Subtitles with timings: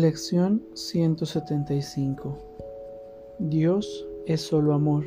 [0.00, 2.38] Lección 175
[3.40, 5.04] Dios es solo amor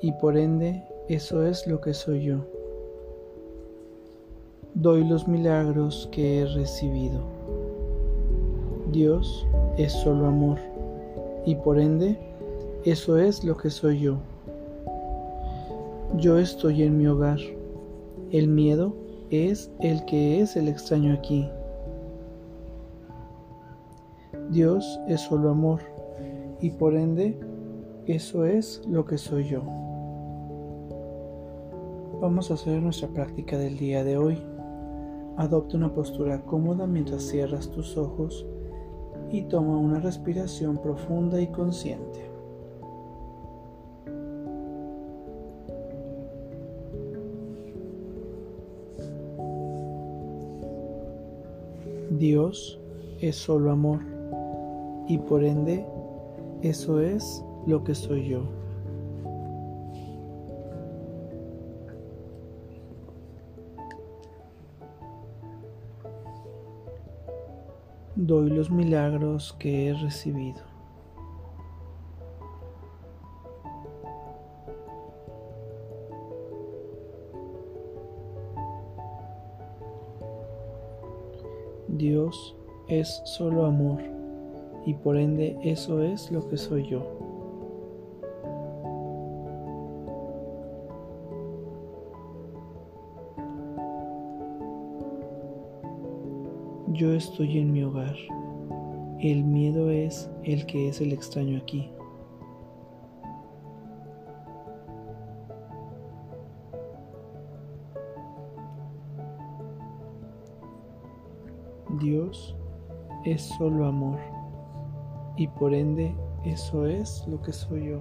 [0.00, 2.38] y por ende eso es lo que soy yo.
[4.72, 7.20] Doy los milagros que he recibido.
[8.92, 9.46] Dios
[9.76, 10.58] es solo amor
[11.44, 12.18] y por ende
[12.86, 14.16] eso es lo que soy yo.
[16.16, 17.40] Yo estoy en mi hogar.
[18.30, 18.96] El miedo
[19.28, 21.46] es el que es el extraño aquí.
[24.50, 25.80] Dios es solo amor
[26.60, 27.38] y por ende
[28.06, 29.62] eso es lo que soy yo.
[32.20, 34.38] Vamos a hacer nuestra práctica del día de hoy.
[35.36, 38.46] Adopta una postura cómoda mientras cierras tus ojos
[39.30, 42.30] y toma una respiración profunda y consciente.
[52.10, 52.80] Dios
[53.20, 54.15] es solo amor
[55.08, 55.84] y por ende
[56.62, 58.42] eso es lo que soy yo.
[68.16, 70.62] Doy los milagros que he recibido.
[81.88, 82.56] Dios
[82.88, 84.15] es solo amor
[84.86, 87.02] y por ende eso es lo que soy yo.
[96.92, 98.16] Yo estoy en mi hogar.
[99.18, 101.90] El miedo es el que es el extraño aquí.
[111.98, 112.54] Dios
[113.24, 114.35] es solo amor
[115.36, 116.14] y por ende
[116.44, 118.00] eso es lo que soy yo.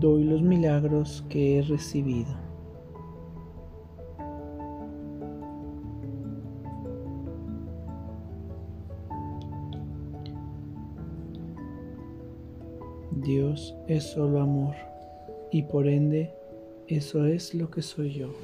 [0.00, 2.34] Doy los milagros que he recibido.
[13.22, 14.74] Dios es solo amor
[15.52, 16.34] y por ende
[16.88, 18.34] eso es lo que soy yo.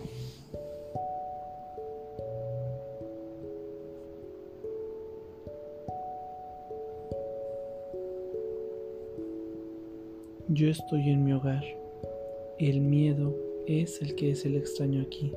[10.49, 11.63] Yo estoy en mi hogar.
[12.59, 15.33] El miedo es el que es el extraño aquí.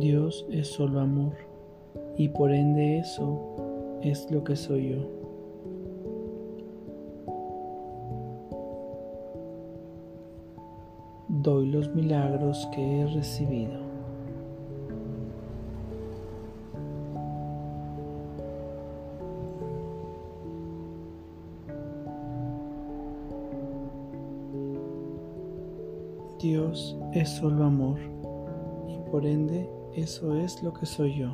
[0.00, 1.34] Dios es solo amor
[2.16, 5.06] y por ende eso es lo que soy yo.
[11.28, 13.78] Doy los milagros que he recibido.
[26.38, 27.98] Dios es solo amor
[28.88, 31.30] y por ende eso es lo que soy yo.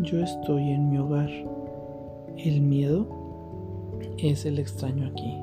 [0.00, 1.30] Yo estoy en mi hogar.
[2.36, 3.06] El miedo
[4.18, 5.38] es el extraño aquí.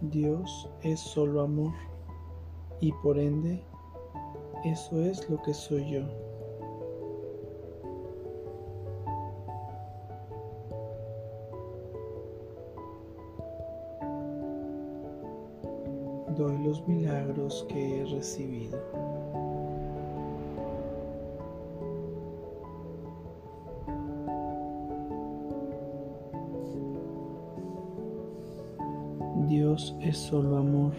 [0.00, 1.72] Dios es solo amor
[2.82, 3.62] y por ende
[4.64, 6.02] eso es lo que soy yo.
[16.36, 18.80] Doy los milagros que he recibido.
[29.46, 30.94] Dios es solo amor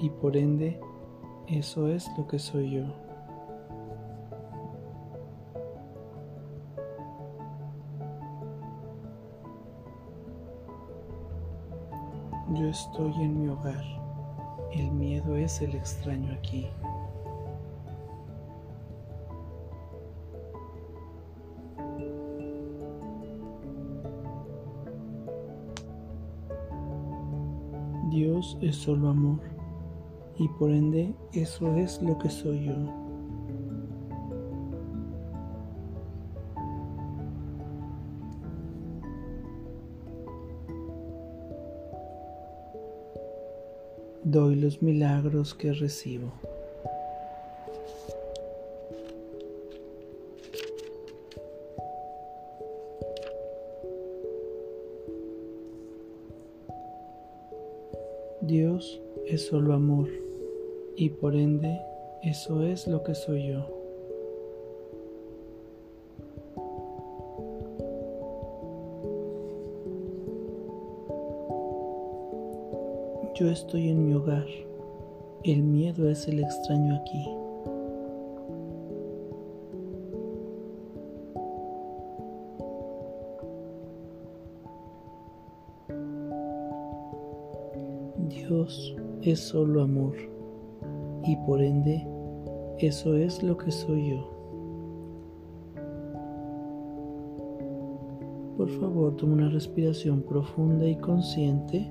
[0.00, 0.80] y por ende
[1.46, 2.84] eso es lo que soy yo.
[12.54, 13.82] Yo estoy en mi hogar.
[14.72, 16.68] El miedo es el extraño aquí.
[28.10, 29.53] Dios es solo amor
[30.38, 32.74] y por ende eso es lo que soy yo.
[44.24, 46.32] Doy los milagros que recibo.
[58.40, 60.23] Dios es solo amor
[60.96, 61.80] y por ende
[62.22, 63.66] eso es lo que soy yo.
[73.34, 74.46] Yo estoy en mi hogar.
[75.42, 77.28] El miedo es el extraño aquí.
[88.28, 90.33] Dios es solo amor
[91.24, 92.06] y por ende
[92.78, 94.30] eso es lo que soy yo.
[98.56, 101.90] Por favor, toma una respiración profunda y consciente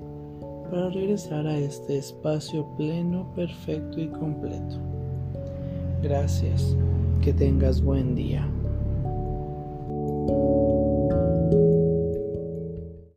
[0.70, 4.76] para regresar a este espacio pleno, perfecto y completo.
[6.02, 6.76] Gracias.
[7.22, 8.46] Que tengas buen día.